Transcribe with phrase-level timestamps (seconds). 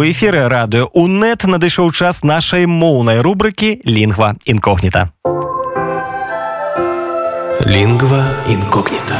[0.00, 5.12] У эфіры радыё УНэт надышоў час нашай моўнай рубрыкі лінгва інкогніта.
[7.68, 9.16] Лінгва інкогніта.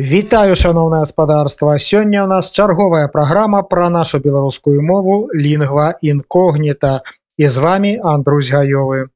[0.00, 1.76] Вітаю шаноўнае гаспадарства.
[1.76, 7.04] Сёння ў нас чарговая праграма пра нашу беларускую мову лінгва інкогніта.
[7.36, 9.12] І з вами Андрусь гаёвы.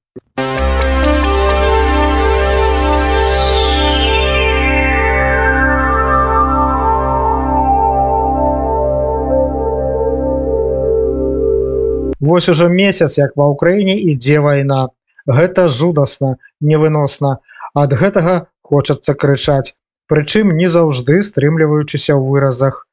[12.20, 14.90] Вось ужо месяц як ва ўкраіне ідзе вайна.
[15.26, 17.38] Гэта жудасна невыносна.
[17.78, 19.76] Ад гэтага хочацца крычаць.
[20.10, 22.88] Прычым не заўжды стрымліваючыся ў выразах.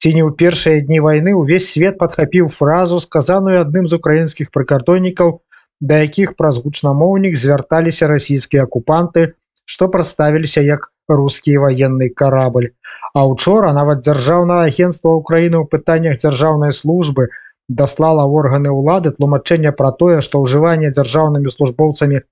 [0.00, 5.40] Ці не ў першыя дні вайны ўвесь свет падхапіў фразу сказаную адным з украінскіх прыкардоннікаў
[5.80, 12.72] да якіх праз гучнамоўнік звярталіся расійскія акупанты што прадставіліся як рускі ваенны карабль
[13.14, 19.72] а учора нават дзяржаўнае агенцтва ўкраіны ў пытаннях дзяржаўнай службы у даслала органы ўлады тлумачэння
[19.80, 22.22] пра тое што ўжыванне дзяржаўнымі службоўцамі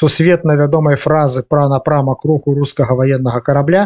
[0.00, 3.82] сусветна вядомай фразы пра напрамак руху рускага военнага карабля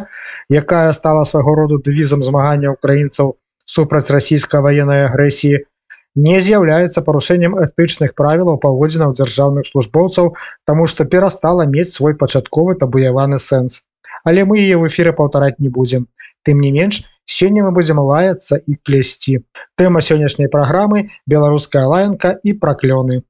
[0.63, 3.35] якая стала свайго роду дэвізам змагання украінцаў
[3.67, 5.67] супраць расійскай военной агрэсіі
[6.15, 10.35] не з'яўляецца парушэннем этычных правілаў паводзінаў дзяржаўных службоўцаў
[10.67, 13.83] таму што перастала мець свой пачатковы табуяваны сэнс.
[14.25, 16.09] Але мы яе в эфіры паўтараць не будзем.
[16.45, 19.47] Тым не менш Сёння мы будзем лаяцца і клясці.
[19.79, 23.23] Тэма сённяшняй праграмы беларуская лаянка і праклёны.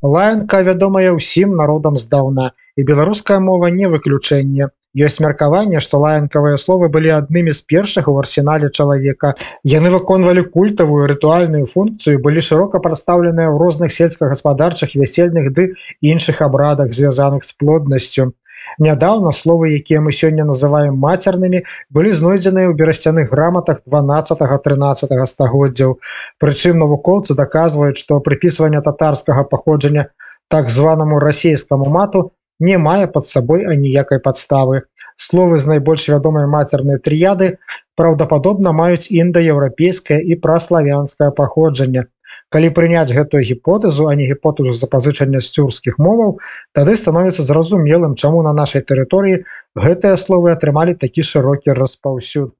[0.00, 6.88] Лаянка вядомая ўсім народам здаўна і беларуская мова не выключэнне ёсць меркаванне што лаянкавыя словы
[6.88, 9.34] былі аднымі з першых у арсенале чалавека.
[9.66, 16.94] Яны выконвалі культавую рытуальную функцыю былі шырока прадстаўленыя ў розных сельскагаспадарчых вясельных ды іншых абрадах
[16.94, 18.32] звязаных з плоднасцю.
[18.78, 25.98] Нядаўна словы якія мы сёння называем мацернымі былі знойдзеныя ў берасцяных граматах 12 13 стагоддзяў.
[26.38, 30.08] Прычым навукоўцы даказваюць што прыпісванне татарскага паходжання
[30.48, 34.82] так званаму расійскаму мату не мае пад сабой аніякай падставы.
[35.16, 37.58] Словы з найбольш вядомай мацернай трыяды
[37.96, 42.10] праўдападобна маюць індаеўрапейскае і праславянскае паходжанне.
[42.50, 46.38] Калі прыняць гэтую гіпотэзу, а не гіпотэзу запазычання з цюрскіх моваў,
[46.74, 49.44] тады становіцца зразумелым, чаму на нашай тэрыторыі
[49.86, 52.54] гэтыя словы атрымалі такі шырокі распаўсюд.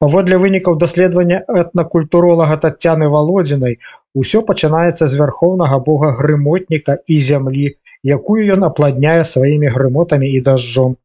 [0.00, 3.78] Паводле вынікаў даследавання этнакультуролага татяны валодзінай,
[4.14, 7.66] усё пачынаецца з вярхоўнага бога грымотніка і зямлі,
[8.04, 10.96] якую ён апладняе сваімі грымотамі і дажджом.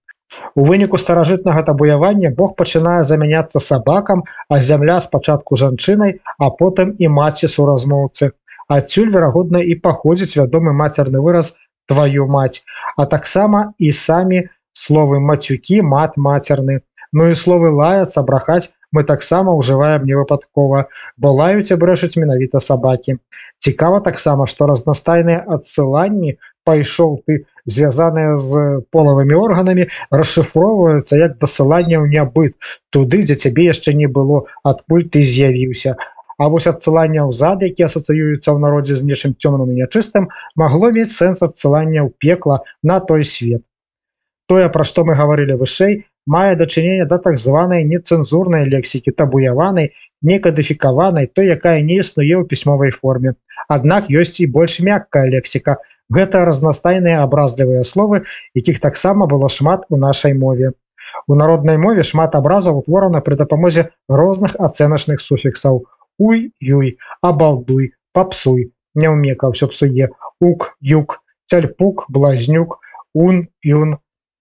[0.56, 7.08] У выніку старажытнага табуявання Бог пачынае замяняцца сабакам, а зямля спачатку жанчынай, а потым і
[7.08, 8.32] маці суразмоўцы.
[8.68, 11.54] Адсюль верагодна і паходзіць вядомы мацерны выраз
[11.88, 12.64] твою мать,
[12.98, 16.82] а таксама і самі словы мацюкі мат мацерны.
[17.14, 23.20] Ну і словы лаяцца брахаць мы таксама ўжываем невыпадкова, бо лаюць і брэшаць менавіта сабакі.
[23.60, 26.38] Цікава таксама, што разнастайныя адсыланні
[26.70, 28.66] пайшоў ты звязаныя з
[28.96, 29.88] полавымі органамі
[30.22, 32.58] расшыфроўваюцца як дасыланне ў нябыт
[32.90, 34.44] туды дзе цябе яшчэ не было
[34.74, 35.96] адкуль ты з'явіўся
[36.38, 40.28] А вось адсылання ўзад які асацыюецца ў народзе з нечым цёмным і нячыстым
[40.62, 43.64] магло мець сэнс адсылання ў пекла на той свет
[44.52, 46.04] тое пра што мы гаварылі вышэй
[46.36, 49.94] мае дачыненне да так званай нецэнзурнай лексікі табуяванай
[50.32, 53.36] некадыфікаванай той якая не існуе ў пісьмовай форме
[53.68, 55.80] Аднак ёсць і больш мяккая лексіка
[56.14, 60.74] Гэта разнастайныя абразлівыя словы, якіх таксама было шмат у нашай мове.
[61.28, 65.86] У народнай мове шмат абразаў утворана пры дапамозе розных ацэначных суфіксаў:
[66.18, 72.80] уй, юй, абалдуй, папсуй, няўмека ўсё псуе, ук, юк, цяльпук, блазнюк,
[73.14, 73.98] ун, юн,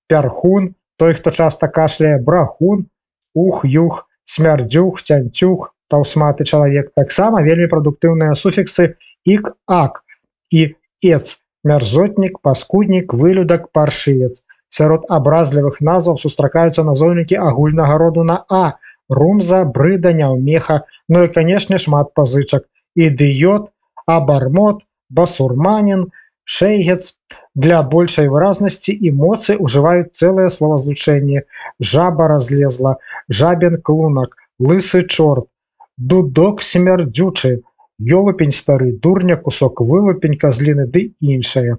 [0.08, 2.88] пярхун, той, хто часта кашляе брахун,
[3.34, 10.04] ух, юх, смярдзюх, цянцюх, таўсматы чалавек, таксама вельмі прадуктыўныя суфіксы ік, ак
[10.50, 14.40] і эц, мярзотнік паскуднік вылюдак паршывец.
[14.68, 18.64] Сярод абразлівых назваў сустракаюцца назоўнікі агульнага роду на а
[19.08, 22.64] румза брыда няўмеха ну і канешне шмат пазычак.
[22.94, 23.70] Ідыёт
[24.06, 26.10] абармот басурманін
[26.44, 27.14] шейгец
[27.54, 31.44] для большай выразнасці і моцы ўжываюць цэлыя словазлучэнні
[31.92, 32.96] жаба разлезла
[33.40, 35.48] жабен клунак лысы чорт
[35.96, 37.54] дудок смярдзючы
[38.00, 41.78] ёлупень стары дурня кусок вылупень казліны ды іншае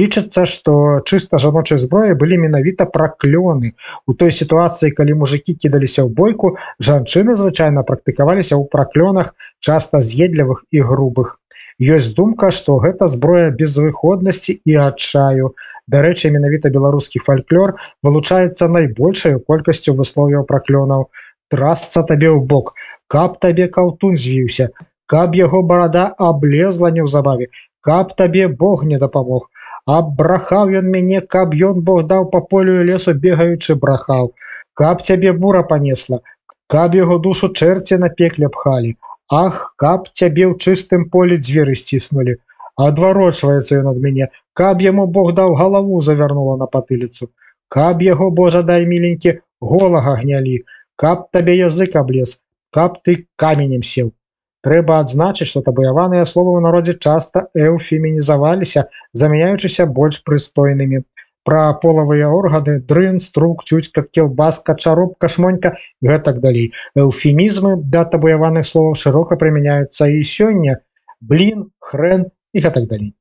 [0.00, 3.72] лічыцца што чыста жаночай зброі былі менавіта праклёны
[4.08, 6.56] у той сітуацыі калі мужикі кідаліся ў бойку
[6.88, 11.36] жанчыны звычайна практыкаваліся ў праклёнах часта з'едлівых і грубых
[11.96, 15.52] ёсць думка што гэта зброя безвыходнасці і адчаю
[15.92, 17.76] дарэчы менавіта беларускі фальклор
[18.08, 21.04] вылучаецца найбольшаю колькасцю высловяў праклёнаў
[21.52, 22.72] трасца табе ў бок
[23.12, 24.72] каб табе каўтун звіўся
[25.12, 27.48] каб яго барада аблезла неўзабаве
[27.82, 29.48] каб табе Бог не дапамог.
[29.94, 34.30] Абрахаў ён мяне каб ён Бог даў па полю лесу бегаючы брахаў.
[34.74, 36.20] Каб цябе бура панесла
[36.74, 38.94] каб яго душу чэрці на пекле пхалі.
[39.40, 42.38] Ах каб цябе ў чыстым полі дзверы сціснулі.
[42.86, 44.30] Адварочваецца ён ад мяне
[44.62, 47.28] каб яму Бог даў галаву завярнула на патыліцу.
[47.68, 50.64] Каб яго Божа дай міленькі голага гнялі.
[50.96, 52.38] Каб табе язык аблез
[52.72, 54.12] каб ты каменем сел
[54.66, 58.86] трэба адзначыць што табаяваныя словы ў народзе часта эўфемінізаваліся
[59.22, 61.02] замяняючыся больш прыстойнымі.
[61.42, 65.74] Пра полавыя органы дрын струк цюцька келбаска чарубка шмонька
[66.08, 66.70] гэтак далей.
[66.94, 70.78] Эўфемізмы да табаяваных словаў шырока прымяняюцца і сёння.
[71.20, 73.14] Блин хрен і гэтак далей.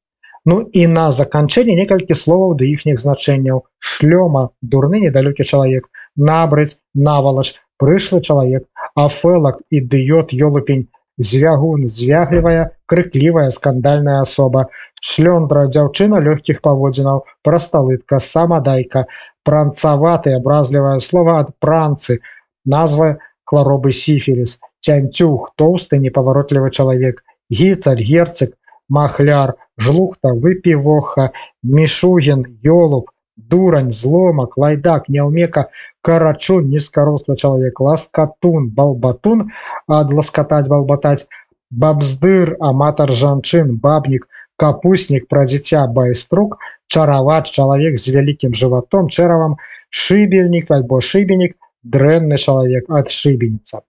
[0.45, 3.65] Ну і на заканчэнне некалькі словаў да іхніх значэнняў.
[3.79, 5.89] Шлёма дурны недалёкі чалавек.
[6.15, 8.69] Набрыць навалач прышлы чалавек.
[8.93, 14.67] Афэлак ідыёт ёлупень звягун звяглівая крыклівая скандальная асоба
[15.01, 19.05] шлёндра дзяўчына лёгкіх паводзінаў прасталытка самадайка
[19.43, 22.21] пранцаваты абразлівае слова ад пранцы
[22.65, 28.55] назва хваробы сіфіліс цянцюг тоўсты непаваротлівы чалавек гіцаль герцык
[28.89, 31.31] махляр жлухта выпівоха
[31.63, 33.11] мішуген ёлуб
[33.49, 35.67] дурань зломак лайдак няўмека
[36.01, 39.49] карачун нізкарослы чалавек ласкатун балбатун
[39.88, 41.27] ад ласкатаць балбатаць
[41.71, 44.27] бабздыр аматар жанчын бабнік
[44.57, 46.57] капуснік пра дзіця байструк
[46.88, 49.57] чараваць чалавек з вялікім жыватом чэравам
[49.89, 53.81] шыбельнік альбо шыбенік дрэнны чалавек ад шыбеніца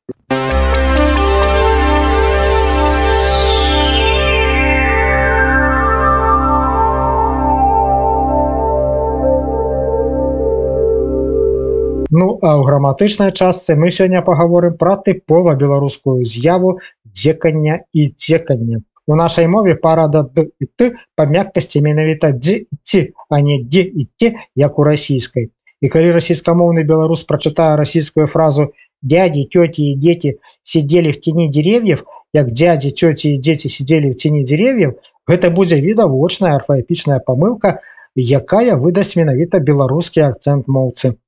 [12.42, 18.82] а ў граматычнай частцы мы сёння паговорым пра тыпова беларускую з'яву дзекання і цекання.
[19.06, 23.62] У нашай мове пара да д і ты па мяккасці менавіта дзе ці, а не
[23.62, 25.50] дзе і те, як у расійскай.
[25.82, 32.02] І калі расійскамоўны беларус прачытае расійскую фразу дяді тёці і дзеці сидзелі в тени дерев'ев,
[32.34, 34.98] як дядзі цёці і дзеці сидзелі в тени дерев'ев,
[35.30, 37.78] гэта будзе відавочная арфаэпічная памылка,
[38.14, 41.21] якая выдасць менавіта беларускі акцэнт моўцы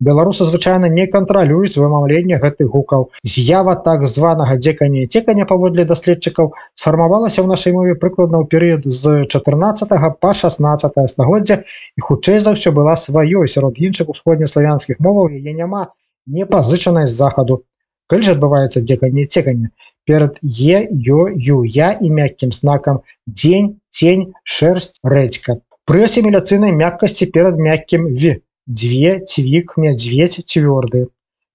[0.00, 3.10] беларусы звычайна не кантралююць вымаўленне гэтых гукаў.
[3.24, 9.28] З'ява так званага дзекання цекання паводле даследчыкаў сфармавалася ў нашай мове прыкладна ў перыяд з
[9.28, 11.62] 14 па 16 стагоддзя
[11.96, 13.46] і хутчэй за ўсё была сваёй.
[13.46, 15.92] Сярод іншых усходнеславянскіх моваў яе няма
[16.26, 17.62] не пазычанай з захаду.
[18.08, 19.70] Калі ж адбываецца дзеканне цекання
[20.08, 25.60] перад е ё ю я і мяккім знакам дзень тень шерсть рэдька
[25.90, 28.34] пры асіміляцыйнай мяккасці перад мяккім в
[28.70, 31.10] дзве цвік мядзведь цвёрды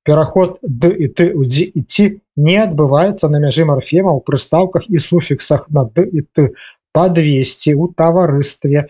[0.05, 5.65] пераход д і ты у дзе ідці не адбываецца на мяжы марфемаў прыстаўках і суфіксах
[5.71, 6.53] на д і ты
[6.93, 8.85] па 200 у таварыстве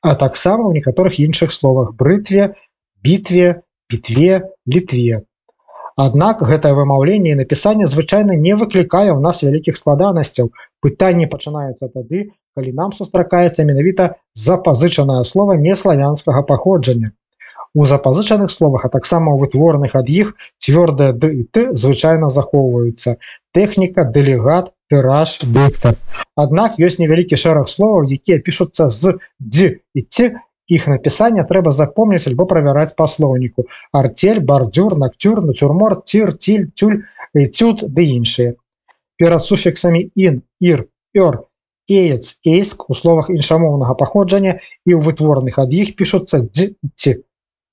[0.00, 2.54] а таксама ў некаторых іншых словах брытве
[3.02, 5.26] бітве бітве літве.
[6.00, 10.54] Аднак гэтае вымаўленне і напісанне звычайна не выклікае ў нас вялікіх складанасцяў.
[10.80, 17.12] Пытанні пачынаюцца тады калі нам сустракаецца менавіта запазычанае слова неславянскага паходжання
[17.74, 23.16] У запазычаных словах, а таксама ў вытворных ад іх цвёрдыя д і ты звычайна захоўваюцца.
[23.54, 25.94] Тэхніка, дэлегат, тыраж, дыктар.
[26.34, 30.34] Аднак ёсць невялікі шэраг словаў, якія пішуцца з дзе і ці,
[30.78, 37.02] х напісання трэба запомніць альбо правяраць па слоўніку арцель бардюр нактюр нацюрмор цір ціль цюль
[37.34, 38.54] цюд ды іншыя
[39.18, 40.86] перад суфіксамі ін ір
[41.16, 41.42] р
[41.90, 47.18] эец эйск у словах іншамоўнага паходжання і ў вытворных ад іх пішуцца дзе ці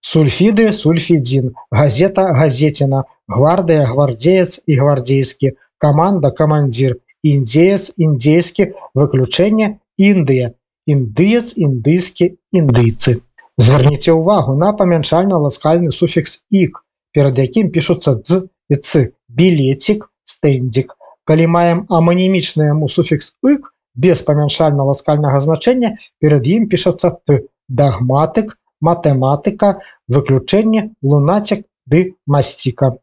[0.02, 10.54] Сульфиды, сульфидин, газета, газетина, гвардия, гвардеец и гвардейский, команда, командир, индеец, индейский, выключение, Индия,
[10.86, 13.22] индыец, индыйский, индыйцы.
[13.58, 20.94] Зверніце ўвагу на памяншальна-ласкальны суфікс ік, перад якім пішуцца дз і цы, білецік, стэндзік.
[21.26, 29.82] Калі маем аманімічны яму суфікс ік без памяншальна-ласкальнага значэння, перад ім пішацца т, дагматык, матэматыка,
[30.08, 32.98] выключэнне лунацек ды масціка.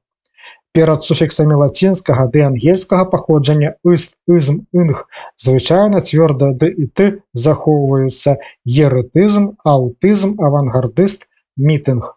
[0.74, 5.06] перад суфіксамі лацінскага ды ангельскага паходжання ыст ызм ынг
[5.44, 7.06] звычайна цвёрда ды і ты
[7.44, 8.36] захоўваюцца.
[8.66, 12.10] Ерытызм аўтызм авангардыст мітынг.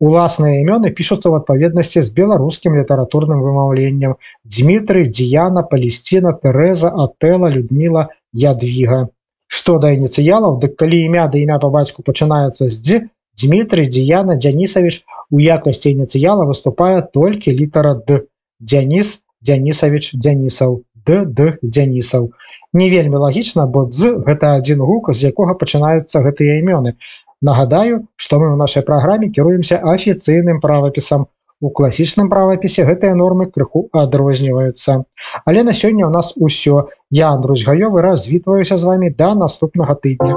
[0.00, 4.16] Уласныя імёны пішуцца ў адпаведнасці з беларускім літаратурным вымаўленнем.
[4.56, 9.12] Дмітрый дзеяна палесціна тэрэза атэла людміла ядвіга
[9.48, 12.98] што да ініцыялаў дык калі імя да імя па бацьку пачынаецца з дзе
[13.38, 18.26] Дмітрий Дзяна Дзянісавіч у якасці ініцыяла выступае толькі літара д
[18.60, 22.30] Дзяніс Дзянісавіч Дзянісаў д д Дзянісаў
[22.72, 26.98] не вельмі лагічна бо з гэта адзін гук з якога пачынаюцца гэтыя імёны.
[27.40, 31.26] Нагадаю што мы ў нашай праграме кіруемся афіцыйным правапісам
[31.60, 35.04] у класічным правапісе гэтыя нормы крыху адрозніваюцца.
[35.44, 36.88] Але на сёння у нас усё.
[37.10, 40.34] Я Андрусь гаёвы развітваюся з вами да наступнага тыдня.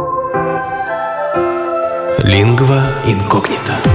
[2.25, 3.90] Лінгва інкогніта